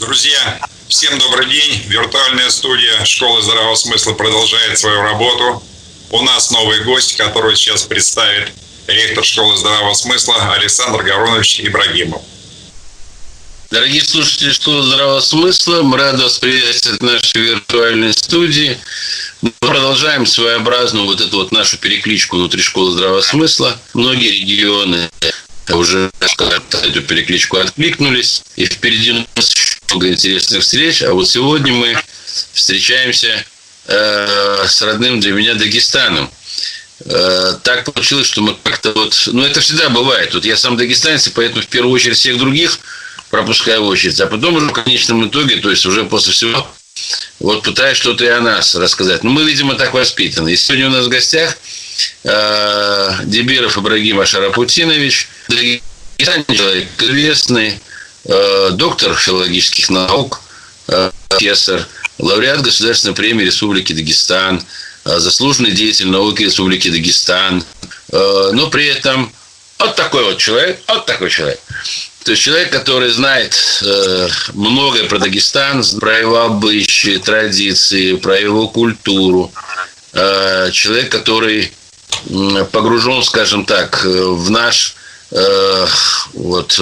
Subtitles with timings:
[0.00, 0.58] Друзья,
[0.88, 1.82] всем добрый день.
[1.86, 5.62] Виртуальная студия Школы здравого смысла продолжает свою работу.
[6.08, 8.50] У нас новый гость, который сейчас представит
[8.86, 12.22] ректор Школы здравого смысла Александр Гавронович Ибрагимов.
[13.70, 18.78] Дорогие слушатели Школы здравого смысла, мы рады вас приветствовать в нашей виртуальной студии.
[19.42, 23.78] Мы продолжаем своеобразную вот эту вот нашу перекличку внутри Школы здравого смысла.
[23.92, 25.10] Многие регионы
[25.76, 28.42] уже эту перекличку откликнулись.
[28.56, 29.54] И впереди у нас
[29.90, 31.02] много интересных встреч.
[31.02, 31.96] А вот сегодня мы
[32.52, 33.44] встречаемся
[33.86, 36.30] э, с родным для меня Дагестаном.
[37.04, 39.28] Э, так получилось, что мы как-то вот...
[39.32, 40.34] Ну, это всегда бывает.
[40.34, 42.78] Вот я сам дагестанец, и поэтому в первую очередь всех других
[43.30, 44.20] пропускаю очередь.
[44.20, 46.66] А потом уже в конечном итоге, то есть уже после всего,
[47.38, 49.24] вот пытаюсь что-то и о нас рассказать.
[49.24, 50.52] Ну, мы, видимо, так воспитаны.
[50.52, 51.56] И сегодня у нас в гостях
[52.22, 55.28] Дебиров Ибрагим Ашарапутинович,
[56.18, 57.80] человек известный,
[58.24, 60.42] Э, доктор филологических наук,
[60.88, 61.86] э, профессор,
[62.18, 64.62] лауреат Государственной премии Республики Дагестан,
[65.06, 67.64] э, заслуженный деятель науки Республики Дагестан,
[68.12, 69.32] но при этом
[69.78, 71.60] вот такой вот человек, вот такой человек.
[72.24, 73.54] То есть человек, который знает
[74.52, 79.52] многое про Дагестан, про его обычаи, традиции, про его культуру.
[80.12, 81.72] человек, который
[82.72, 84.96] погружен, скажем так, в наш
[86.34, 86.80] вот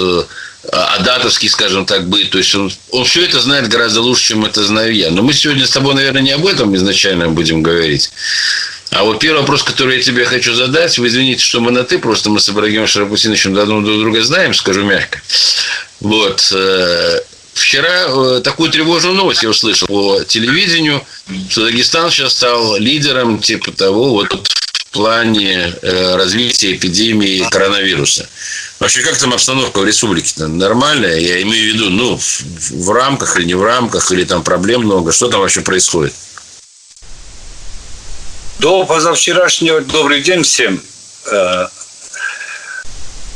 [0.71, 2.31] адатовский, скажем так, быть.
[2.31, 5.09] То есть он, он все это знает гораздо лучше, чем это знаю я.
[5.09, 8.11] Но мы сегодня с тобой, наверное, не об этом изначально будем говорить.
[8.91, 11.99] А вот первый вопрос, который я тебе хочу задать, вы извините, что мы на «ты»,
[11.99, 15.21] просто мы с Ибрагимом Шарапусиновичем давно друг друга знаем, скажу мягко.
[15.99, 16.51] Вот.
[16.53, 17.19] Э,
[17.53, 21.03] вчера э, такую тревожную новость я услышал по телевидению,
[21.49, 24.49] что Дагестан сейчас стал лидером типа того, вот
[24.89, 28.27] в плане э, развития эпидемии коронавируса.
[28.79, 30.47] Вообще, как там обстановка в республике-то?
[30.47, 31.19] Нормальная?
[31.19, 34.81] Я имею в виду, ну, в, в рамках или не в рамках, или там проблем
[34.81, 35.11] много?
[35.11, 36.13] Что там вообще происходит?
[38.57, 40.81] До позавчерашнего добрый день всем.
[41.31, 41.67] Э,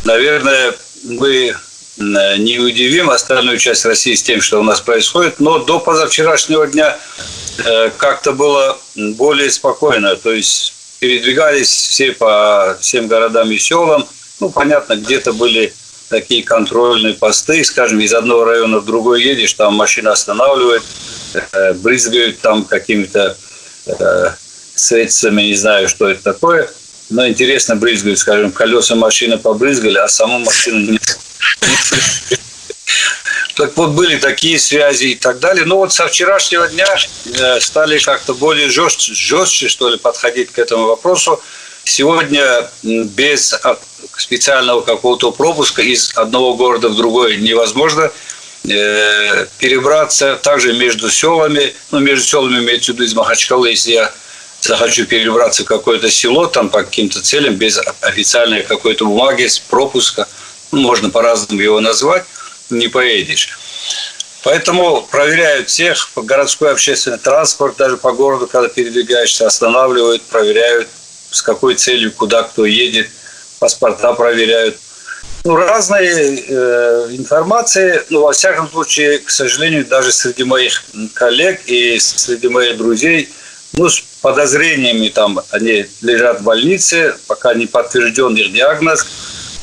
[0.06, 5.60] наверное, мы э, не удивим остальную часть России с тем, что у нас происходит, но
[5.60, 6.98] до позавчерашнего дня
[7.98, 10.16] как-то было более спокойно.
[10.16, 14.08] То есть передвигались все по всем городам и селам–
[14.44, 15.74] ну, понятно, где-то были
[16.10, 20.84] такие контрольные посты, скажем, из одного района в другой едешь, там машина останавливает,
[21.34, 23.38] э, брызгают там какими-то
[23.86, 24.30] э,
[24.76, 26.70] средствами, не знаю, что это такое,
[27.10, 31.00] но интересно брызгают, скажем, колеса машины побрызгали, а саму машину не
[33.56, 35.66] так вот, были такие связи и так далее.
[35.66, 36.88] Но вот со вчерашнего дня
[37.26, 41.42] э, стали как-то более жестче, жестче, что ли, подходить к этому вопросу.
[41.84, 43.54] Сегодня без
[44.18, 48.12] специального какого-то пропуска из одного города в другой невозможно
[48.64, 54.14] э, перебраться также между селами, ну, между селами имеется в виду из Махачкалы, если я
[54.62, 60.28] захочу перебраться в какое-то село, там по каким-то целям, без официальной какой-то бумаги, пропуска,
[60.72, 62.24] ну, можно по-разному его назвать,
[62.74, 63.58] не поедешь.
[64.44, 70.90] Поэтому проверяют всех, городской общественный транспорт, даже по городу, когда передвигаешься, останавливают, проверяют,
[71.32, 73.08] с какой целью, куда кто едет–
[73.64, 74.76] паспорта проверяют.
[75.46, 81.98] Ну, разные э, информации, но во всяком случае, к сожалению, даже среди моих коллег и
[82.00, 83.30] среди моих друзей,
[83.72, 89.06] ну, с подозрениями там они лежат в больнице, пока не подтвержден их диагноз.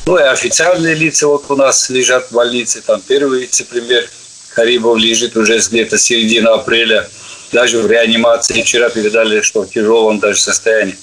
[0.06, 4.08] Ну, и официальные лица вот у нас лежат в больнице, там первый вице-премьер
[4.54, 7.08] Карибов лежит уже где-то середина апреля,
[7.52, 8.62] даже в реанимации.
[8.62, 10.96] Вчера передали, что в тяжелом даже состоянии.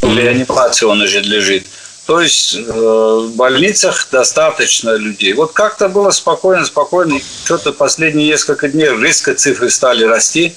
[0.00, 1.66] В реанимации он уже лежит.
[2.06, 5.34] То есть э, в больницах достаточно людей.
[5.34, 7.20] Вот как-то было спокойно, спокойно.
[7.44, 10.54] Что-то последние несколько дней резко цифры стали расти.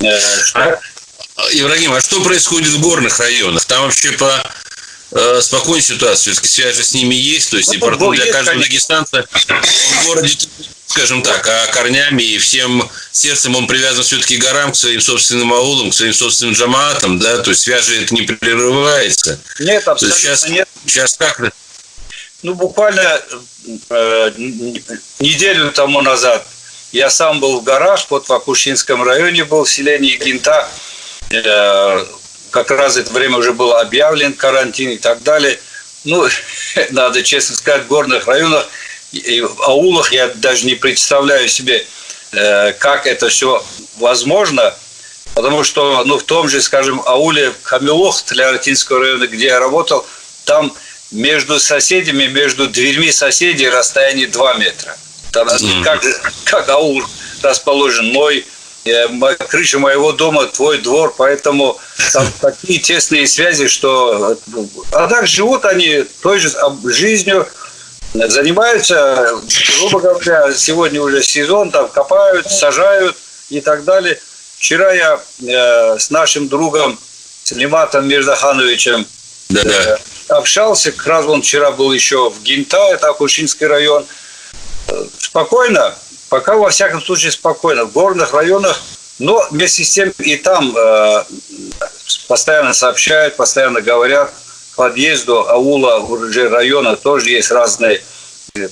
[0.00, 0.58] Э, что...
[0.60, 0.80] а,
[1.52, 3.64] Ибрагим, а что происходит в горных районах?
[3.66, 4.42] Там вообще по
[5.12, 9.26] э, спокойной ситуации, все-таки связи с ними есть, то есть ну, и для каждого дагестанца
[9.32, 10.36] в городе
[10.86, 15.52] скажем так, а корнями и всем сердцем он привязан все-таки к горам, к своим собственным
[15.52, 19.38] аулам, к своим собственным джамаатам, да, то есть свяжи это не прерывается.
[19.58, 20.68] Нет, абсолютно сейчас, нет.
[20.86, 21.40] Сейчас как
[22.42, 23.20] Ну, буквально
[23.90, 24.32] э,
[25.18, 26.46] неделю тому назад
[26.92, 30.68] я сам был в горах, вот в Акушинском районе был, в селении Гинта.
[31.30, 32.06] Э,
[32.64, 35.58] как раз это время уже был объявлен карантин и так далее.
[36.04, 36.26] Ну,
[36.90, 38.66] надо честно сказать, в горных районах–
[39.12, 41.84] и в аулах я даже не представляю себе,
[42.32, 43.64] э, как это все
[43.98, 44.74] возможно,
[45.34, 50.06] потому что ну, в том же, скажем, ауле Хамилох Тляртинского района, где я работал,
[50.44, 50.74] там
[51.10, 54.96] между соседями, между дверьми соседей расстояние 2 метра.
[55.32, 55.84] там, mm.
[55.84, 56.02] как,
[56.44, 57.02] как аул
[57.42, 58.44] расположен мой
[59.48, 61.78] крыша моего дома, твой двор, поэтому
[62.12, 64.38] там такие тесные связи, что...
[64.92, 66.50] А так живут они той же
[66.84, 67.46] жизнью,
[68.14, 69.38] занимаются,
[69.78, 73.16] грубо говоря, сегодня уже сезон, там копают, сажают
[73.50, 74.18] и так далее.
[74.58, 76.98] Вчера я э, с нашим другом,
[77.44, 79.06] с Лиматом Мирзахановичем,
[79.50, 79.98] да -да.
[80.28, 84.06] Э, общался, как раз он вчера был еще в Гинта, это Акушинский район.
[85.18, 85.94] Спокойно,
[86.28, 87.84] пока во всяком случае спокойно.
[87.84, 88.80] В горных районах,
[89.18, 91.24] но вместе с тем и там э,
[92.28, 94.32] постоянно сообщают, постоянно говорят,
[94.76, 98.02] подъезду аула уже района тоже есть разные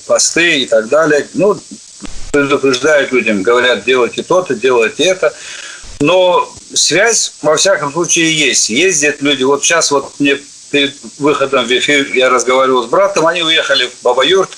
[0.06, 1.26] посты и так далее.
[1.34, 1.58] Ну,
[2.32, 5.34] предупреждают людям, говорят, делайте то-то, делайте это.
[6.00, 8.68] Но связь, во всяком случае, есть.
[8.68, 9.44] Ездят люди.
[9.44, 10.38] Вот сейчас вот мне
[10.70, 14.50] перед выходом в эфир я разговаривал с братом, они уехали в Бабаюрт,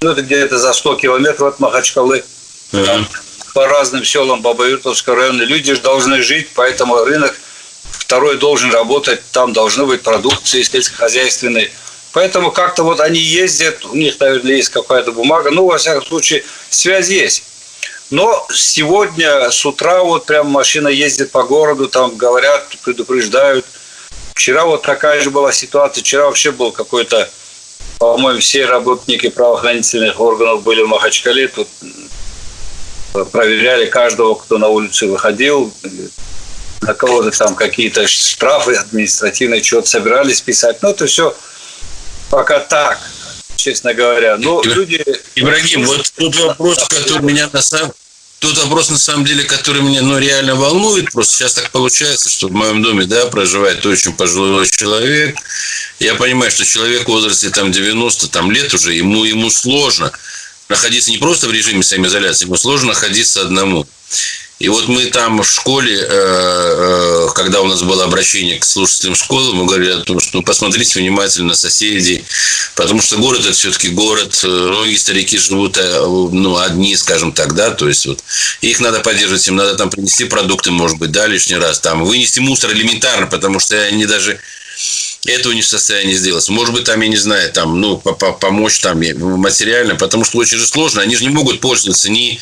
[0.00, 2.24] ну, это где-то за 100 километров от Махачкалы.
[2.72, 3.04] Mm-hmm.
[3.52, 7.34] по разным селам Бабаюртовского района люди же должны жить, поэтому рынок
[7.82, 11.72] второй должен работать, там должны быть продукции сельскохозяйственные.
[12.12, 16.44] Поэтому как-то вот они ездят, у них, наверное, есть какая-то бумага, ну, во всяком случае,
[16.68, 17.44] связь есть.
[18.10, 23.64] Но сегодня с утра вот прям машина ездит по городу, там говорят, предупреждают.
[24.34, 26.02] Вчера вот такая же была ситуация.
[26.02, 27.30] Вчера вообще был какой-то,
[27.98, 31.48] по-моему, все работники правоохранительных органов были в Махачкале.
[31.48, 31.68] Тут
[33.30, 35.72] проверяли каждого, кто на улицу выходил.
[36.80, 40.78] На кого-то там какие-то штрафы административные, что-то собирались писать.
[40.80, 41.36] Ну, это все
[42.30, 42.98] пока так
[43.60, 44.36] честно говоря.
[44.38, 45.04] Но люди...
[45.34, 47.92] Ибрагим, вот тот вопрос, который меня на самом
[48.40, 52.48] тот вопрос, на самом деле, который меня ну, реально волнует, просто сейчас так получается, что
[52.48, 55.36] в моем доме да, проживает очень пожилой человек.
[56.00, 60.10] Я понимаю, что человек в возрасте там, 90 там, лет уже, ему, ему сложно
[60.70, 63.86] находиться не просто в режиме самоизоляции, ему сложно находиться одному.
[64.60, 69.14] И вот мы там в школе, э, э, когда у нас было обращение к слушателям
[69.14, 72.22] школы, мы говорили о том, что ну, посмотрите внимательно на соседей,
[72.74, 77.70] потому что город это все-таки город, э, многие старики живут ну, одни, скажем так, да,
[77.70, 78.22] то есть вот
[78.60, 82.40] их надо поддерживать, им надо там принести продукты, может быть, да, лишний раз, там вынести
[82.40, 84.38] мусор элементарно, потому что они даже
[85.24, 86.46] этого не в состоянии сделать.
[86.50, 88.98] Может быть, там, я не знаю, там, ну, помочь там
[89.38, 91.02] материально, потому что очень же сложно.
[91.02, 92.40] Они же не могут пользоваться ни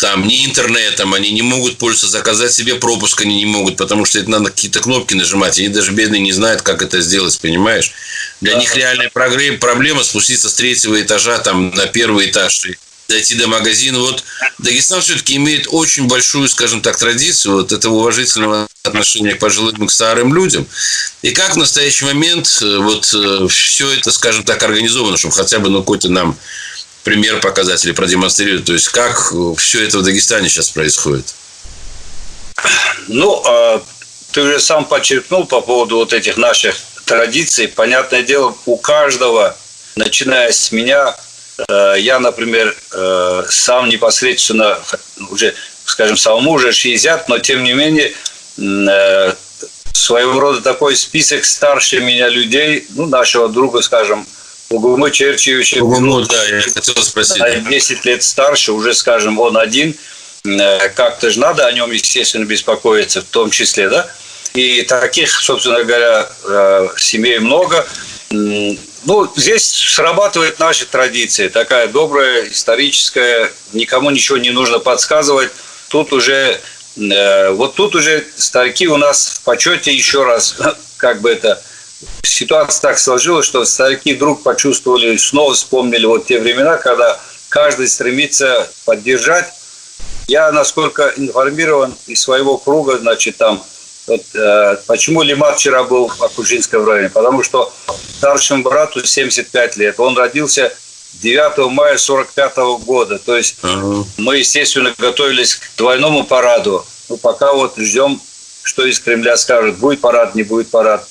[0.00, 4.18] там ни интернетом, они не могут пользоваться, заказать себе пропуск они не могут, потому что
[4.18, 5.58] это надо какие-то кнопки нажимать.
[5.58, 7.92] Они даже бедные не знают, как это сделать, понимаешь?
[8.40, 12.76] Для них реальная проблема спуститься с третьего этажа там на первый этаж и
[13.10, 13.98] дойти до магазина.
[13.98, 14.24] Вот
[14.58, 19.86] Дагестан все-таки имеет очень большую, скажем так, традицию вот этого уважительного отношения к пожилым и
[19.86, 20.66] к старым людям.
[21.20, 25.58] И как в настоящий момент э, вот э, все это, скажем так, организовано, чтобы хотя
[25.58, 26.38] бы ну, какой-то нам
[27.04, 28.64] пример показать или продемонстрировать?
[28.64, 31.34] То есть, как все это в Дагестане сейчас происходит?
[33.08, 33.82] Ну, а,
[34.32, 37.68] ты уже сам подчеркнул по поводу вот этих наших традиций.
[37.68, 39.56] Понятное дело, у каждого,
[39.96, 41.16] начиная с меня,
[41.68, 44.78] э, я, например, э, сам непосредственно,
[45.30, 45.54] уже,
[45.84, 48.12] скажем, самому уже 60, но тем не менее,
[48.58, 49.34] э,
[49.92, 54.26] своего рода такой список старше меня людей, ну, нашего друга, скажем,
[54.70, 55.82] Угумы Черчевича.
[55.82, 57.42] Угуму, да, я хотел спросить.
[57.68, 59.96] 10 лет старше, уже, скажем, он один.
[60.44, 64.08] Э, как-то же надо о нем, естественно, беспокоиться, в том числе, да?
[64.54, 67.84] И таких, собственно говоря, э, семей много.
[68.30, 75.50] Ну, здесь срабатывает наша традиция, такая добрая, историческая, никому ничего не нужно подсказывать.
[75.88, 76.60] Тут уже,
[76.96, 80.56] э, вот тут уже старики у нас в почете еще раз,
[80.96, 81.60] как бы это
[82.22, 88.70] ситуация так сложилась, что старики вдруг почувствовали, снова вспомнили вот те времена, когда каждый стремится
[88.84, 89.52] поддержать.
[90.28, 93.62] Я, насколько информирован из своего круга, значит, там,
[94.06, 97.10] вот, э, почему Лимат вчера был в Акушинском районе?
[97.10, 97.72] Потому что
[98.16, 99.98] старшему брату 75 лет.
[99.98, 100.72] Он родился
[101.14, 103.18] 9 мая 45 года.
[103.18, 104.04] То есть uh-huh.
[104.18, 106.84] мы, естественно, готовились к двойному параду.
[107.08, 108.20] Ну, пока вот ждем,
[108.62, 111.06] что из Кремля скажут, будет парад, не будет парад.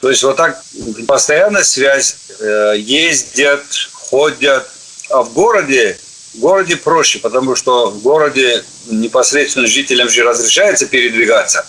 [0.00, 0.62] То есть вот так
[1.06, 4.68] постоянная связь, э, ездят, ходят.
[5.10, 5.98] А в городе,
[6.34, 11.66] в городе проще, потому что в городе непосредственно жителям же разрешается передвигаться.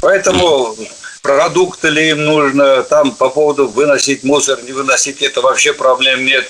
[0.00, 0.76] Поэтому
[1.22, 6.46] продукты ли им нужно, там по поводу выносить мусор, не выносить, это вообще проблем нет.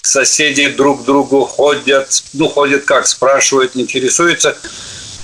[0.00, 4.56] Соседи друг к другу ходят, ну ходят как, спрашивают, интересуются.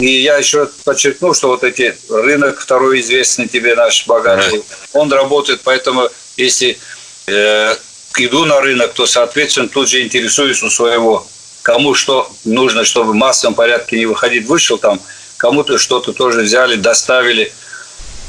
[0.00, 5.60] И я еще подчеркну, что вот эти рынок второй известный тебе наш богатый, он работает,
[5.62, 6.78] поэтому если
[7.26, 7.76] э,
[8.16, 11.26] иду на рынок, то, соответственно, тут же интересуюсь у своего
[11.62, 15.00] кому что нужно, чтобы в массовом порядке не выходить, вышел там,
[15.36, 17.52] кому-то что-то тоже взяли, доставили.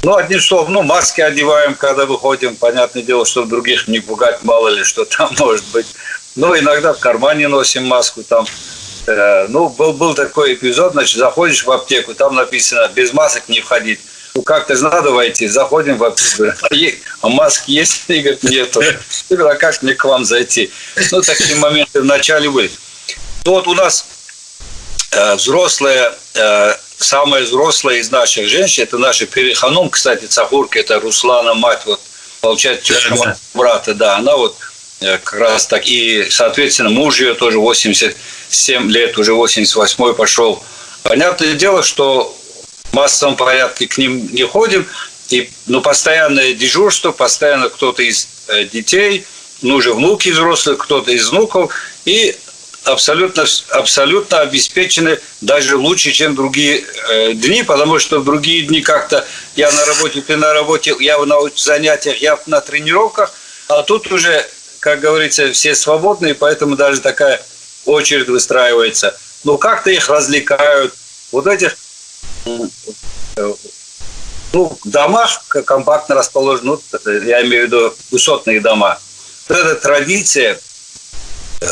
[0.03, 2.55] Ну, одним словом, ну, маски одеваем, когда выходим.
[2.55, 5.85] Понятное дело, чтобы других не пугать, мало ли, что там может быть.
[6.35, 8.45] Ну, иногда в кармане носим маску там.
[9.08, 13.62] Э, ну, был, был такой эпизод, значит, заходишь в аптеку, там написано, без масок не
[13.62, 14.00] входить.
[14.34, 15.48] Ну, как-то же надо войти.
[15.48, 16.53] Заходим в аптеку.
[17.22, 18.03] А маски есть?
[18.08, 18.81] И говорят, нету.
[18.81, 18.98] Я
[19.29, 20.72] говорю, а как мне к вам зайти?
[21.12, 22.72] Ну, такие моменты вначале были.
[23.46, 24.05] Ну, вот у нас
[25.12, 31.53] э, взрослые, э, самая взрослая из наших женщин, это наша Переханум, кстати, Цахурка, это Руслана,
[31.53, 32.00] мать, вот,
[32.39, 34.58] получается, тетка брата, да, она вот
[35.01, 37.58] э, как раз так, и, соответственно, муж ее тоже
[38.51, 40.62] 87 лет, уже 88 пошел.
[41.03, 42.36] Понятное дело, что
[42.91, 44.86] в массовом порядке к ним не ходим,
[45.29, 49.25] и, ну, постоянное дежурство, постоянно кто-то из э, детей,
[49.62, 52.36] ну, уже внуки взрослые, кто-то из внуков, и
[52.84, 59.25] абсолютно, абсолютно обеспечены даже лучше, чем другие э, дни, потому что в другие дни как-то
[59.55, 63.31] я на работе, ты на работе, я на занятиях, я на тренировках,
[63.70, 64.46] а тут уже,
[64.81, 67.41] как говорится, все свободные, поэтому даже такая
[67.85, 69.17] очередь выстраивается.
[69.43, 70.93] Ну, как-то их развлекают.
[71.31, 71.75] Вот этих
[72.45, 73.53] э,
[74.53, 79.00] ну, домах компактно расположены, ну, я имею в виду высотные дома.
[79.47, 80.59] Вот эта традиция–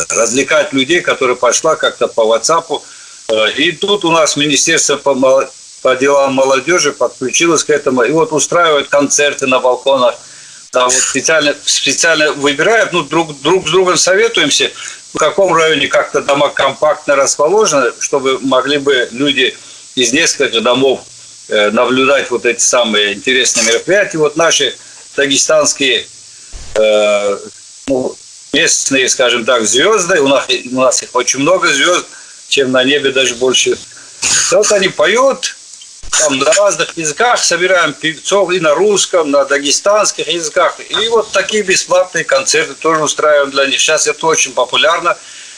[0.10, 2.82] развлекать людей, которые пошла как-то по WhatsApp.
[3.30, 5.50] Э, и тут у нас Министерство по,
[5.82, 8.04] по делам молодежи подключилось к этому.
[8.04, 10.16] И вот устраивают концерты на балконах.
[10.72, 14.72] Да, вот специально, специально выбирают, ну, друг, друг с другом советуемся,
[15.14, 19.56] в каком районе как-то дома компактно расположены, чтобы могли бы люди
[19.96, 21.02] из нескольких домов
[21.48, 24.18] э, наблюдать вот эти самые интересные мероприятия.
[24.18, 24.76] Вот наши
[25.16, 26.06] дагестанские
[26.76, 27.38] э,
[27.88, 28.16] ну,
[28.54, 30.22] местные, скажем так, звезды.
[30.22, 32.06] У нас, у нас их очень много звезд,
[32.48, 33.78] чем на небе даже больше.
[34.52, 35.56] Вот они поют,
[36.12, 40.80] там на разных языках собираем певцов и на русском, на дагестанских языках.
[40.80, 43.80] И вот такие бесплатные концерты тоже устраиваем для них.
[43.80, 45.18] Сейчас это очень популярно.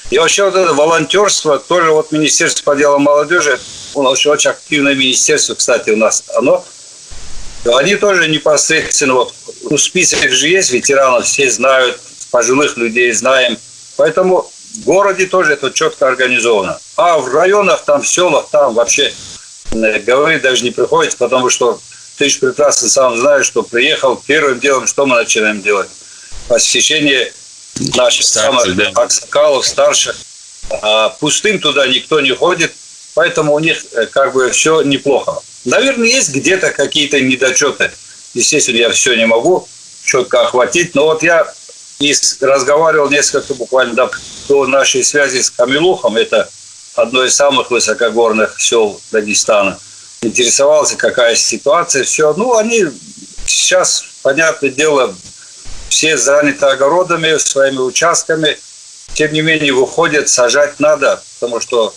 [0.10, 3.60] И вообще вот это волонтерство, тоже вот Министерство по делам молодежи,
[3.93, 6.65] у нас очень активное министерство, кстати, у нас оно,
[7.65, 9.34] они тоже непосредственно, вот
[9.70, 13.58] ну, список же есть, ветеранов все знают, пожилых людей знаем.
[13.96, 16.79] Поэтому в городе тоже это четко организовано.
[16.98, 19.13] А в районах, там, в селах, там вообще
[19.72, 21.80] говорить даже не приходится, потому что
[22.18, 25.90] ты же прекрасно сам знаешь, что приехал, первым делом что мы начинаем делать?
[26.48, 27.32] Посещение
[27.96, 28.92] наших самых да.
[28.96, 30.16] аксакалов, старших.
[30.82, 32.74] А пустым туда никто не ходит,
[33.13, 35.40] поэтому у них э, как бы все неплохо.
[35.66, 37.92] Наверное, есть где-то какие-то недочеты.
[38.34, 39.68] Естественно, я все не могу
[40.04, 41.51] четко охватить, но вот я
[42.00, 44.12] и разговаривал несколько буквально до,
[44.48, 46.50] до нашей связи с Камилухом, это
[46.95, 49.79] одно из самых высокогорных сел Дагестана.
[50.21, 52.33] Интересовался, какая ситуация, все.
[52.33, 52.86] Ну, они
[53.45, 55.15] сейчас, понятное дело,
[55.89, 58.57] все заняты огородами, своими участками.
[59.13, 61.93] Тем не менее, выходят, сажать надо, потому что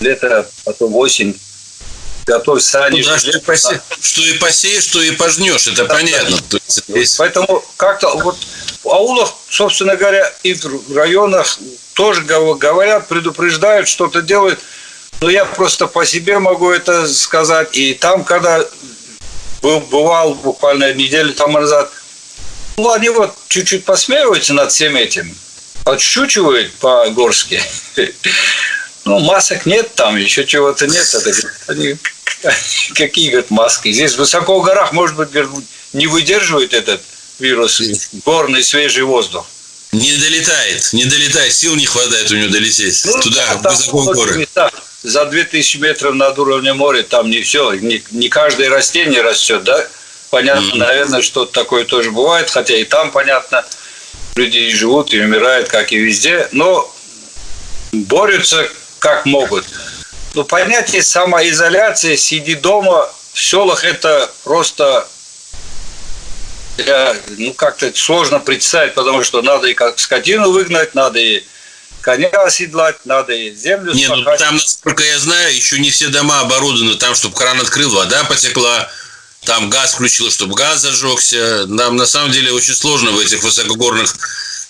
[0.00, 1.38] лето, потом осень,
[2.26, 3.02] готовь сани.
[3.02, 3.80] Ну, да, что, посе...
[4.00, 6.38] что и посеешь, что и пожнешь, это да, понятно.
[6.50, 6.58] Да.
[6.88, 7.18] Есть...
[7.18, 8.36] Поэтому как-то вот
[8.82, 11.58] в аулах, собственно говоря, и в районах
[11.94, 14.58] тоже говорят, предупреждают, что-то делают.
[15.20, 17.76] Но я просто по себе могу это сказать.
[17.76, 18.64] И там, когда
[19.60, 21.90] был, бывал буквально неделю тому назад,
[22.76, 25.34] ну, они вот чуть-чуть посмеиваются над всем этим.
[25.84, 27.60] Отшучивают по-горски.
[29.04, 31.04] Ну, масок нет там, еще чего-то нет.
[31.12, 31.32] Это,
[31.66, 31.96] они,
[32.94, 33.90] какие, говорят, маски?
[33.90, 35.30] Здесь высоко в горах, может быть,
[35.92, 37.02] не выдерживает этот
[37.42, 37.82] вирус,
[38.24, 39.46] горный свежий воздух.
[39.92, 44.06] Не долетает, не долетает, сил не хватает у него долететь ну, туда, да, высоко в
[44.06, 44.48] горы.
[45.02, 49.86] За 2000 метров над уровнем моря там не все, не, не каждое растение растет, да?
[50.30, 50.78] Понятно, mm-hmm.
[50.78, 53.66] наверное, что-то такое тоже бывает, хотя и там, понятно,
[54.36, 56.90] люди и живут, и умирают, как и везде, но
[57.92, 58.66] борются
[58.98, 59.66] как могут.
[60.34, 65.06] Но понятие самоизоляции, сиди дома в селах, это просто
[66.78, 71.42] я, ну, как-то сложно представить, потому что надо и как скотину выгнать, надо и
[72.00, 76.40] коня оседлать, надо и землю Не, ну там, насколько я знаю, еще не все дома
[76.40, 78.90] оборудованы там, чтобы кран открыл, вода потекла,
[79.44, 81.64] там газ включил, чтобы газ зажегся.
[81.66, 84.14] Нам на самом деле очень сложно в этих высокогорных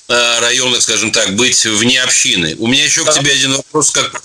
[0.09, 2.57] э, районах, скажем так, быть вне общины.
[2.59, 3.13] У меня еще да.
[3.13, 4.23] к тебе один вопрос, как,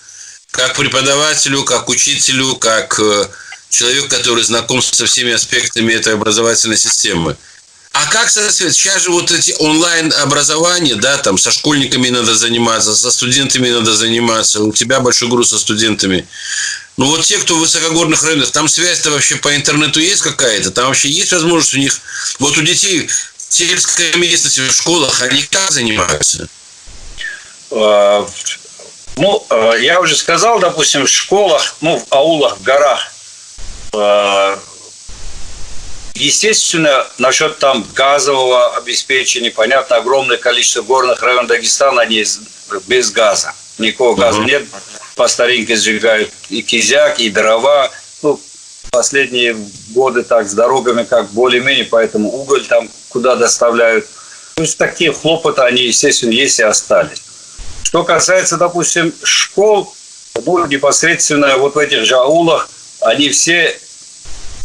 [0.52, 3.28] как преподавателю, как учителю, как э,
[3.70, 7.36] человек, который знаком со всеми аспектами этой образовательной системы.
[8.00, 13.10] А как сейчас же вот эти онлайн образования, да, там со школьниками надо заниматься, со
[13.10, 16.28] студентами надо заниматься, у тебя большой груз со студентами.
[16.98, 20.70] Ну вот те, кто в высокогорных районах, там связь-то вообще по интернету есть какая-то?
[20.70, 22.00] Там вообще есть возможность у них...
[22.38, 26.48] Вот у детей в сельской местности, в школах, они как занимаются?
[27.72, 28.30] А,
[29.16, 33.12] ну, а, я уже сказал, допустим, в школах, ну, в аулах, в горах,
[33.94, 34.60] а,
[36.20, 42.26] Естественно, насчет там газового обеспечения, понятно, огромное количество горных районов Дагестана, они
[42.88, 43.54] без газа.
[43.78, 44.66] Никакого газа нет.
[45.16, 47.92] По старинке сжигают и кизяк, и дрова.
[48.24, 48.42] Ну,
[48.90, 49.56] последние
[49.90, 54.08] годы так с дорогами как более-менее, поэтому уголь там куда доставляют.
[54.56, 57.22] То есть такие хлопоты, они, естественно, есть и остались.
[57.84, 59.94] Что касается, допустим, школ,
[60.44, 62.70] ну, непосредственно вот в этих же аулах,
[63.02, 63.80] они все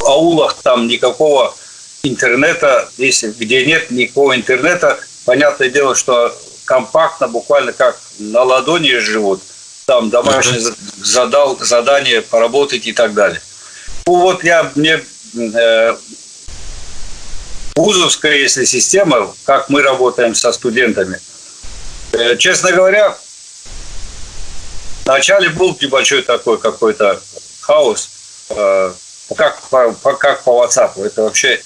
[0.07, 1.55] аулах там никакого
[2.03, 9.43] интернета, если где нет никакого интернета, понятное дело, что компактно, буквально как на ладони живут.
[9.87, 13.41] Там домашнее задал задание поработать и так далее.
[14.07, 15.05] Ну вот я мне
[15.35, 15.97] э,
[17.77, 21.21] вузовская, если система, как мы работаем со студентами.
[22.13, 23.17] Э, честно говоря,
[25.05, 27.21] вначале был небольшой такой какой-то
[27.61, 28.09] хаос.
[28.51, 28.93] Э,
[29.35, 29.61] как,
[30.19, 31.03] как по WhatsApp.
[31.05, 31.61] Это вообще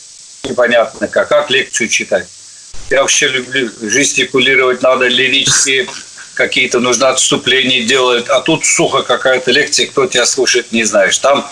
[0.45, 2.27] непонятно, как, как лекцию читать.
[2.91, 5.89] Я вообще люблю жестикулировать, надо лирические
[6.35, 11.19] какие-то нужно отступления делать, а тут сухо какая-то лекция, кто тебя слушает, не знаешь.
[11.19, 11.51] Там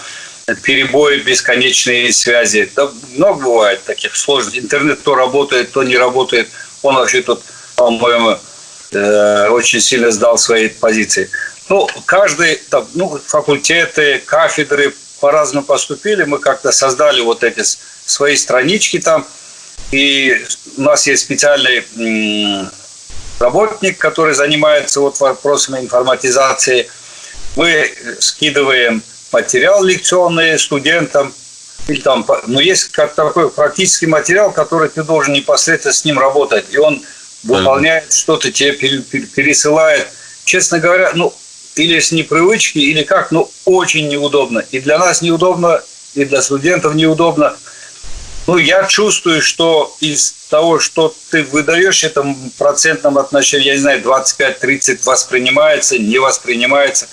[0.63, 2.71] перебои, бесконечные связи.
[2.77, 4.59] Да, много бывает таких сложных.
[4.59, 6.49] Интернет то работает, то не работает.
[6.83, 7.43] Он вообще тут,
[7.77, 8.39] по-моему,
[8.93, 11.31] э, очень сильно сдал свои позиции.
[11.69, 14.95] Ну, каждый, там, ну, факультеты, кафедры
[15.25, 16.25] по-разному поступили.
[16.25, 17.63] Мы как-то создали вот эти
[18.05, 19.27] свои странички там.
[19.91, 20.37] И
[20.77, 21.83] у нас есть специальный
[23.41, 26.91] работник, который занимается вот вопросами информатизации.
[27.57, 29.03] Мы скидываем
[29.33, 31.33] материал лекционный студентам,
[31.89, 36.67] или там, ну, есть как такой практический материал, который ты должен непосредственно с ним работать,
[36.71, 37.03] и он
[37.45, 40.07] выполняет что-то, тебе пересылает.
[40.45, 41.35] Честно говоря, ну,
[41.77, 44.61] или с непривычки, или как, ну, очень неудобно.
[44.71, 45.83] И для нас неудобно,
[46.15, 47.57] и для студентов неудобно.
[48.47, 52.25] Ну, я чувствую, что из того, что ты выдаешь, это
[52.59, 57.09] процентном отношении, я не знаю, 25-30 воспринимается, не воспринимается.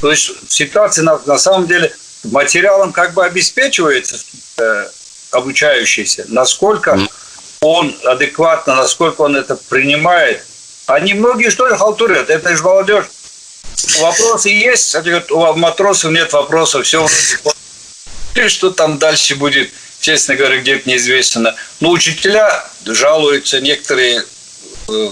[0.00, 1.92] То есть ситуация на, на самом деле
[2.24, 4.16] материалом как бы обеспечивается
[4.58, 4.86] э,
[5.32, 6.98] обучающийся, насколько
[7.60, 10.44] он адекватно, насколько он это принимает.
[10.86, 13.06] А немногие что ли халтурят, это же молодежь
[14.00, 14.94] Вопросы есть,
[15.30, 17.06] у матросов нет вопросов, все
[18.48, 21.54] что там дальше будет, честно говоря, где-то неизвестно.
[21.80, 24.24] Но учителя жалуются, некоторые
[24.88, 25.10] э,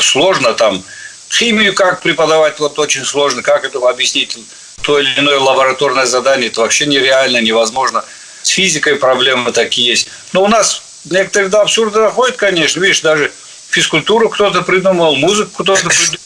[0.00, 0.84] сложно там.
[1.30, 3.42] Химию как преподавать, вот очень сложно.
[3.42, 4.38] Как это объяснить
[4.82, 8.04] то или иное лабораторное задание, это вообще нереально, невозможно.
[8.42, 10.08] С физикой проблемы такие есть.
[10.32, 12.80] Но у нас некоторые до абсурда доходят, конечно.
[12.80, 13.32] Видишь, даже
[13.74, 16.18] физкультуру кто-то придумал, музыку кто-то придумал.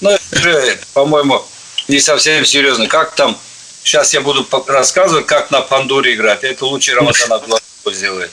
[0.00, 1.46] Ну, это по-моему,
[1.88, 2.86] не совсем серьезно.
[2.86, 3.38] Как там,
[3.84, 6.42] сейчас я буду рассказывать, как на пандуре играть.
[6.44, 8.30] Это лучше Рамадан Абдуллахов сделает.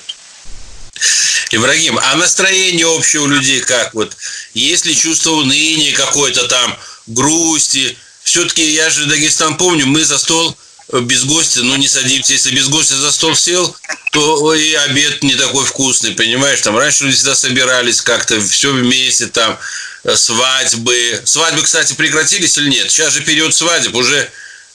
[1.51, 3.93] Ибрагим, а настроение общее у людей как?
[3.93, 4.15] Вот
[4.53, 6.75] есть ли чувство уныния какой-то там,
[7.07, 7.97] грусти?
[8.23, 10.57] Все-таки я же Дагестан помню, мы за стол
[10.91, 12.33] без гостя, ну не садимся.
[12.33, 13.75] Если без гостя за стол сел,
[14.11, 16.61] то и обед не такой вкусный, понимаешь?
[16.61, 19.57] Там раньше люди всегда собирались как-то все вместе, там
[20.03, 21.21] э, свадьбы.
[21.25, 22.91] Свадьбы, кстати, прекратились или нет?
[22.91, 24.29] Сейчас же период свадеб уже э,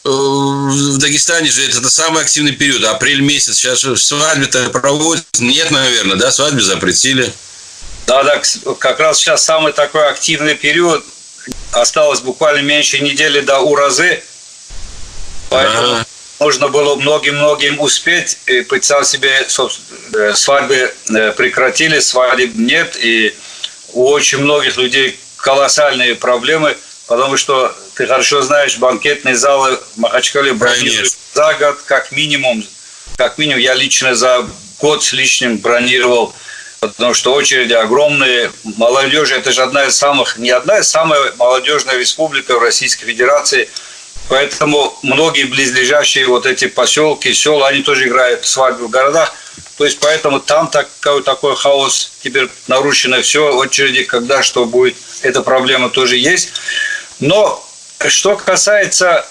[0.04, 3.56] в Дагестане же это самый активный период, апрель месяц.
[3.56, 5.24] Сейчас свадьбы-то проводят.
[5.38, 7.32] Нет, наверное, да, свадьбы запретили.
[8.06, 8.42] Да, да,
[8.80, 11.04] как раз сейчас самый такой активный период.
[11.70, 14.24] Осталось буквально меньше недели до Уразы.
[15.50, 16.04] Поэтому а
[16.38, 18.38] нужно было многим-многим успеть.
[18.46, 22.96] И представь себе, э, свадьбы э, прекратили, свадеб нет.
[23.02, 23.34] И
[23.92, 30.52] у очень многих людей колоссальные проблемы, потому что ты хорошо знаешь, банкетные залы в Махачкале
[30.54, 32.64] бронируют за год как минимум.
[33.16, 34.46] Как минимум я лично за
[34.78, 36.34] год с лишним бронировал
[36.78, 38.50] потому что очереди огромные.
[38.78, 43.68] Молодежь– это же одна из самых, не одна из самых молодежная республика в Российской Федерации–
[44.30, 49.34] Поэтому многие близлежащие вот эти поселки, села, они тоже играют свадьбы в городах.
[49.76, 55.42] То есть поэтому там такой, такой хаос, теперь нарушено все, очереди, когда что будет, эта
[55.42, 56.52] проблема тоже есть.
[57.18, 57.60] Но
[58.06, 59.26] что касается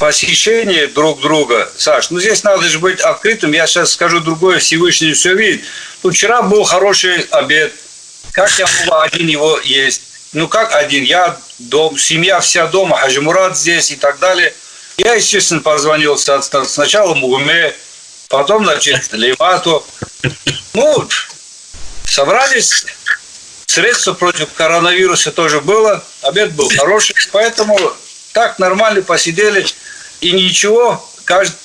[0.00, 3.52] посещение друг друга, Саш, ну здесь надо же быть открытым.
[3.52, 5.62] Я сейчас скажу другое, Всевышний все видит.
[6.02, 7.72] Ну, вчера был хороший обед.
[8.32, 10.02] Как я могу один его есть?
[10.34, 11.04] Ну, как один?
[11.04, 14.52] Я, дом, семья вся дома, Хажимурат здесь и так далее.
[14.96, 17.72] Я, естественно, позвонил сначала Мугуме,
[18.28, 19.86] потом, значит, Левату.
[20.72, 21.08] Ну,
[22.04, 22.84] собрались,
[23.66, 27.78] средства против коронавируса тоже было, обед был хороший, поэтому
[28.32, 29.64] так нормально посидели,
[30.20, 31.08] и ничего,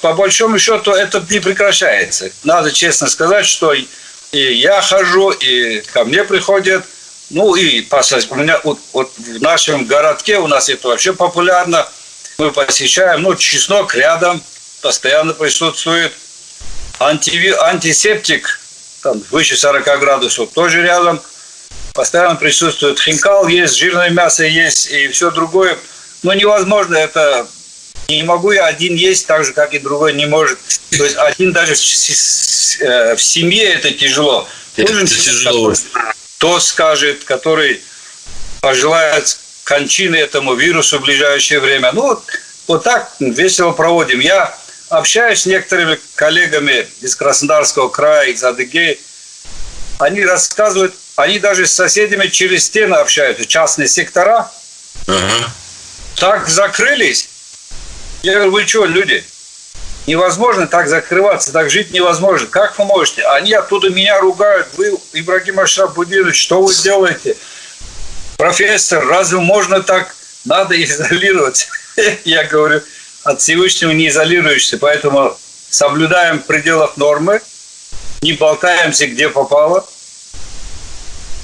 [0.02, 2.30] по большому счету, это не прекращается.
[2.44, 3.88] Надо честно сказать, что и
[4.32, 6.86] я хожу, и ко мне приходят,
[7.30, 7.82] ну и
[8.30, 11.88] у меня вот, вот в нашем городке у нас это вообще популярно.
[12.38, 14.42] Мы посещаем, ну, чеснок рядом
[14.82, 16.14] постоянно присутствует.
[17.00, 18.60] Антиви, антисептик,
[19.04, 21.22] там выше 40 градусов, тоже рядом.
[21.94, 25.78] Постоянно присутствует хинкал, есть жирное мясо, есть и все другое.
[26.24, 27.48] Но невозможно это
[28.10, 30.60] не могу я один есть так же, как и другой не может.
[30.98, 34.48] То есть один даже в, э, в семье это тяжело.
[34.78, 35.74] Нужен это тяжело.
[36.40, 37.82] То скажет, который
[38.62, 41.92] пожелает кончины этому вирусу в ближайшее время.
[41.92, 42.24] Ну, вот,
[42.68, 44.20] вот так весело проводим.
[44.20, 44.58] Я
[44.90, 49.00] общаюсь с некоторыми коллегами из Краснодарского края, из Адыгеи.
[50.00, 54.50] Они рассказывают, они даже с соседями через стены общаются, частные сектора.
[55.08, 55.52] Ага.
[56.16, 57.30] Так закрылись,
[58.24, 59.24] я говорю, вы что, люди?
[60.10, 62.48] Невозможно так закрываться, так жить невозможно.
[62.48, 63.22] Как вы можете?
[63.28, 64.68] Они оттуда меня ругают.
[64.76, 67.38] Вы, Ибрагим Ашрафбудинович, что вы делаете?
[68.36, 70.16] Профессор, разве можно так?
[70.46, 71.70] Надо изолировать.
[72.26, 72.82] Я говорю,
[73.24, 75.38] от Всевышнего не изолируешься, поэтому
[75.70, 77.40] соблюдаем в пределах нормы,
[78.24, 79.88] не болтаемся, где попало.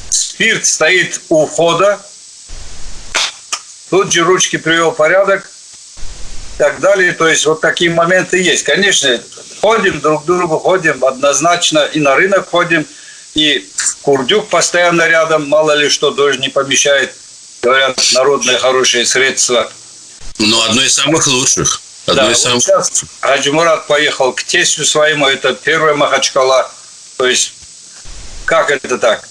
[0.10, 2.00] Спирт стоит у входа.
[3.92, 5.52] Тут же ручки привел порядок
[6.58, 7.14] так далее.
[7.14, 8.64] То есть вот такие моменты есть.
[8.64, 9.20] Конечно,
[9.62, 12.86] ходим друг к другу, ходим однозначно и на рынок ходим,
[13.34, 13.68] и
[14.02, 17.14] курдюк постоянно рядом, мало ли что, дождь не помещает.
[17.62, 19.72] Говорят, народные хорошие средства.
[20.38, 21.82] Ну, одно из самых лучших.
[22.06, 22.56] Одно да, из самых...
[22.56, 26.72] вот сейчас Хаджимурат поехал к тестю своему, это первая Махачкала.
[27.18, 27.54] То есть,
[28.46, 29.28] как это так?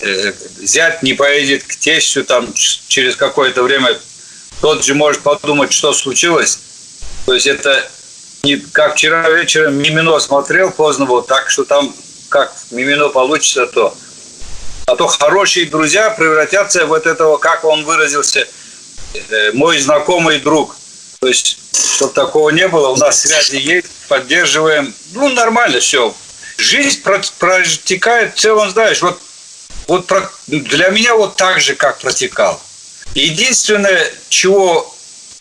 [0.00, 2.52] Э, зять не поедет к тестю там
[2.88, 3.98] через какое-то время
[4.64, 6.58] тот же может подумать, что случилось.
[7.26, 7.86] То есть это
[8.44, 11.94] не как вчера вечером Мимино смотрел поздно, вот так что там
[12.30, 13.94] как Мимино получится, то
[14.86, 18.48] а то хорошие друзья превратятся вот этого, как он выразился,
[19.12, 20.74] э, мой знакомый друг.
[21.20, 21.58] То есть,
[21.96, 24.94] чтобы такого не было, у нас связи есть, поддерживаем.
[25.12, 26.14] Ну, нормально все.
[26.56, 29.20] Жизнь протекает в целом, знаешь, вот,
[29.88, 30.10] вот
[30.46, 32.58] для меня вот так же, как протекал.
[33.14, 34.94] Единственное, чего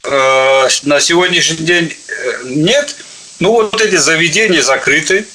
[0.03, 2.95] э, на сегодняшний день э, нет,
[3.39, 5.25] ну вот эти заведения закрыты.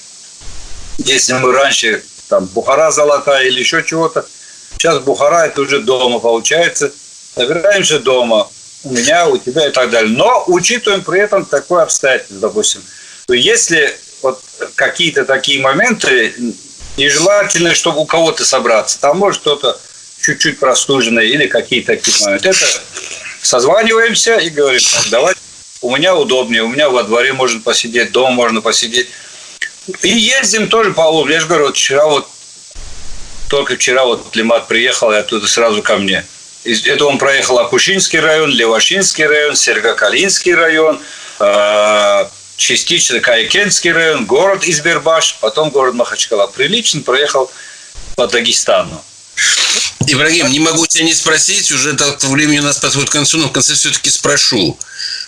[0.98, 4.26] Если мы раньше там Бухара золотая или еще чего-то,
[4.72, 6.92] сейчас Бухара это уже дома получается.
[7.34, 8.48] Собираемся дома,
[8.84, 10.10] у меня, у тебя и так далее.
[10.16, 12.82] Но учитываем при этом такое обстоятельство, допустим.
[13.26, 14.42] То если вот
[14.74, 16.34] какие-то такие моменты,
[16.96, 19.00] нежелательно, чтобы у кого-то собраться.
[19.00, 19.80] Там может кто-то
[20.20, 22.48] чуть-чуть простуженные или какие-то такие моменты.
[22.50, 22.66] Это
[23.42, 25.35] созваниваемся и говорим, давай,
[25.81, 29.09] у меня удобнее, у меня во дворе можно посидеть, дома можно посидеть.
[30.02, 31.35] И ездим тоже по улице.
[31.35, 32.28] Я же говорю, вот вчера вот,
[33.48, 36.24] только вчера вот Лимат приехал, и оттуда сразу ко мне.
[36.64, 41.00] Это он проехал Акушинский район, Левашинский район, Сергокалинский район,
[41.38, 46.48] а, частично Кайкенский район, город Избербаш, потом город Махачкала.
[46.48, 47.50] Прилично проехал
[48.16, 49.02] по Дагестану.
[50.07, 53.48] Ибрагим, не могу тебя не спросить, уже так времени у нас подходит к концу, но
[53.48, 54.79] в конце все-таки спрошу.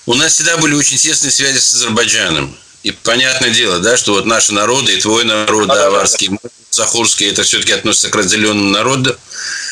[0.07, 2.57] У нас всегда были очень тесные связи с Азербайджаном.
[2.83, 6.31] И понятное дело, да, что вот наши народы, и твой народ, да, аварский,
[6.71, 9.17] Захурский, это все-таки относится к разделенному народу.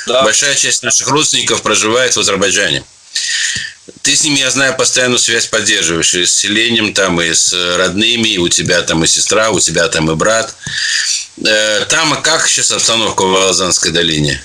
[0.07, 0.23] Да.
[0.23, 2.85] Большая часть наших родственников проживает в Азербайджане.
[4.03, 6.15] Ты с ними, я знаю, постоянную связь поддерживаешь.
[6.15, 9.89] И с селением, там, и с родными, и у тебя там и сестра, у тебя
[9.89, 10.55] там и брат.
[11.45, 14.43] Э, там как сейчас обстановка в Алазанской долине?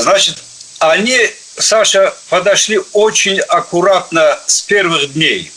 [0.00, 0.36] Значит,
[0.78, 1.18] они,
[1.58, 5.52] Саша, подошли очень аккуратно с первых дней.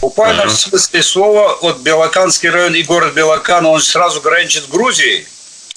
[0.00, 0.50] Буквально ага.
[0.50, 5.26] в смысле слова, вот Белоканский район и город Белокан, он сразу граничит с Грузией.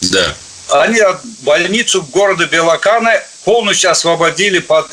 [0.02, 0.34] Да.
[0.70, 4.88] Они от больницу города Белокана полностью освободили под,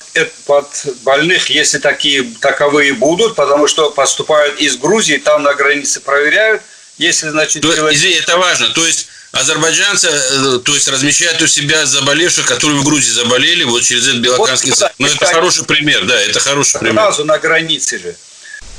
[0.47, 0.67] под
[1.03, 6.62] больных, если такие таковые будут, потому что поступают из Грузии, там на границе проверяют.
[6.99, 7.99] Если, значит, То, человек...
[7.99, 8.69] Извини, это важно.
[8.69, 13.83] То есть азербайджанцы, э, то есть размещают у себя заболевших, которые в Грузии заболели, вот
[13.83, 14.93] через этот Белоканский вот.
[14.99, 16.95] Ну, это хороший пример, да, это хороший пример.
[16.95, 18.15] Сразу на границе же.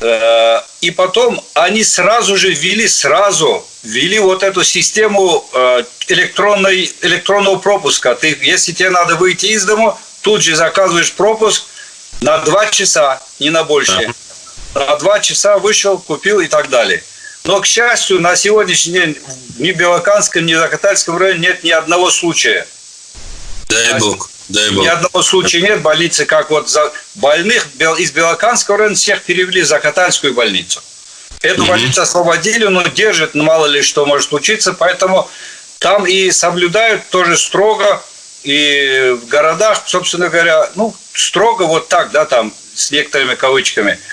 [0.03, 7.55] Э, и потом они сразу же ввели, сразу ввели вот эту систему э, электронной, электронного
[7.55, 8.13] пропуска.
[8.13, 11.63] Ты, если тебе надо выйти из дома, тут же заказываешь пропуск
[12.19, 14.13] на два часа, не на больше.
[14.75, 17.01] На два часа вышел, купил и так далее.
[17.45, 19.17] Но, к счастью, на сегодняшний день
[19.57, 22.67] ни в Белоканском, ни в Закатальском районе нет ни одного случая.
[23.73, 24.29] Дай Бог.
[24.49, 24.83] Дай Бог.
[24.83, 29.67] Ни одного случая нет больницы, как вот за больных из Белоканского района всех перевели в
[29.67, 30.81] Закатальскую больницу.
[31.41, 31.71] Эту угу.
[31.71, 35.29] больницу освободили, но держат, ну, мало ли что может случиться, поэтому
[35.79, 38.01] там и соблюдают тоже строго,
[38.43, 43.99] и в городах, собственно говоря, ну, строго вот так, да, там, с некоторыми кавычками–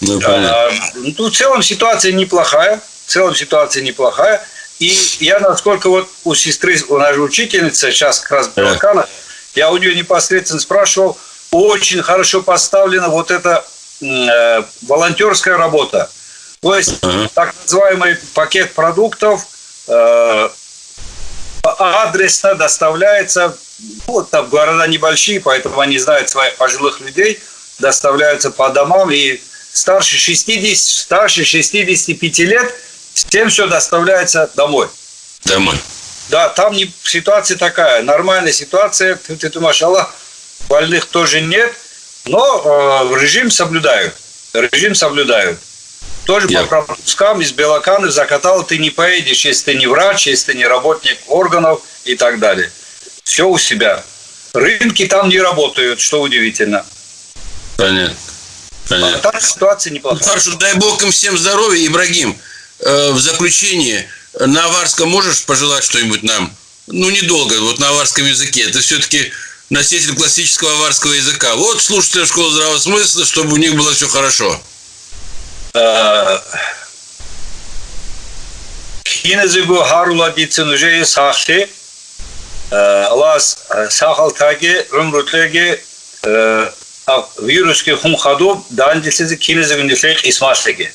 [0.00, 2.80] ну, а, ну, в целом ситуация неплохая.
[3.06, 4.46] В целом ситуация неплохая.
[4.78, 9.08] И я, насколько вот у сестры, у нашей учительницы, сейчас как раз Балкана,
[9.54, 11.18] я у нее непосредственно спрашивал,
[11.50, 13.64] очень хорошо поставлена вот эта
[14.00, 16.10] э, волонтерская работа.
[16.60, 17.30] То есть uh-huh.
[17.34, 19.46] так называемый пакет продуктов
[19.88, 20.48] э,
[21.62, 23.56] адресно доставляется,
[24.06, 27.40] ну, вот там города небольшие, поэтому они знают своих пожилых людей,
[27.78, 29.40] доставляются по домам и
[29.72, 32.74] старше 60, старше 65 лет,
[33.26, 34.88] всем все доставляется домой.
[35.44, 35.76] Домой.
[36.28, 40.14] Да, там не, ситуация такая, нормальная ситуация, ты, ты думаешь, Аллах,
[40.68, 41.72] больных тоже нет,
[42.26, 44.14] но э, режим соблюдают,
[44.52, 45.58] режим соблюдают.
[46.26, 46.64] Тоже Я...
[46.64, 50.66] по пропускам из Белоканы закатал ты не поедешь, если ты не врач, если ты не
[50.66, 52.70] работник органов и так далее.
[53.24, 54.04] Все у себя.
[54.52, 56.84] Рынки там не работают, что удивительно.
[57.78, 58.14] Понятно.
[58.88, 59.18] Понятно.
[59.18, 60.28] Так ситуация неплохая.
[60.28, 61.86] Хорошо, дай бог им всем здоровья.
[61.86, 62.38] Ибрагим,
[62.80, 64.68] в заключение, на
[65.06, 66.54] можешь пожелать что-нибудь нам?
[66.86, 68.62] Ну, недолго, вот на аварском языке.
[68.62, 69.32] Это все-таки
[69.70, 71.54] носитель классического аварского языка.
[71.56, 74.60] Вот слушатели школы здравого смысла, чтобы у них было все хорошо.
[89.36, 90.92] Кинезигундислек исмаслиги.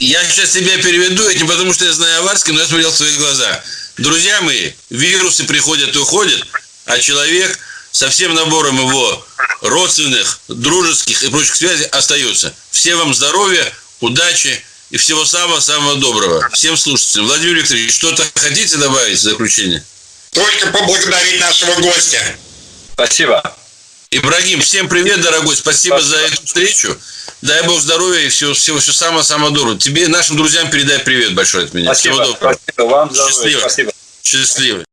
[0.00, 2.96] Я сейчас тебя переведу, это не потому что я знаю аварский, но я смотрел в
[2.96, 3.62] свои глаза.
[3.98, 6.42] Друзья мои, вирусы приходят и уходят,
[6.86, 7.58] а человек
[7.92, 9.26] со всем набором его
[9.60, 12.54] родственных, дружеских и прочих связей остается.
[12.70, 16.48] Всем вам здоровья, удачи и всего самого-самого доброго.
[16.54, 17.26] Всем слушателям.
[17.26, 19.84] Владимир Викторович, что-то хотите добавить в заключение?
[20.30, 22.36] Только поблагодарить нашего гостя.
[22.94, 23.54] Спасибо.
[24.10, 25.54] Ибрагим, всем привет, дорогой.
[25.54, 26.16] Спасибо, Спасибо.
[26.16, 26.98] за эту встречу.
[27.42, 29.78] Дай Бог здоровья и всего, всего, всего самого-самого доброго.
[29.78, 31.94] Тебе, нашим друзьям передай привет большой от меня.
[31.94, 32.14] Спасибо.
[32.14, 32.58] Всего доброго.
[32.62, 33.14] Спасибо вам.
[33.14, 33.60] Счастливо.
[33.60, 33.92] Спасибо.
[34.22, 34.84] Счастливо.